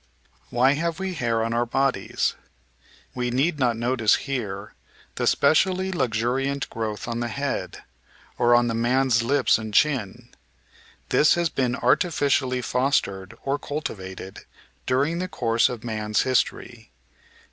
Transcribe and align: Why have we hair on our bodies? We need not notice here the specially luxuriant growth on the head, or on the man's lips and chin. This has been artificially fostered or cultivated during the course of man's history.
Why 0.49 0.71
have 0.71 0.97
we 0.99 1.13
hair 1.13 1.43
on 1.43 1.53
our 1.53 1.67
bodies? 1.67 2.33
We 3.13 3.29
need 3.29 3.59
not 3.59 3.77
notice 3.77 4.15
here 4.15 4.73
the 5.13 5.27
specially 5.27 5.91
luxuriant 5.91 6.67
growth 6.71 7.07
on 7.07 7.19
the 7.19 7.27
head, 7.27 7.83
or 8.39 8.55
on 8.55 8.65
the 8.65 8.73
man's 8.73 9.21
lips 9.21 9.59
and 9.59 9.75
chin. 9.75 10.29
This 11.09 11.35
has 11.35 11.49
been 11.49 11.75
artificially 11.75 12.63
fostered 12.63 13.37
or 13.43 13.59
cultivated 13.59 14.39
during 14.87 15.19
the 15.19 15.27
course 15.27 15.69
of 15.69 15.83
man's 15.83 16.23
history. 16.23 16.89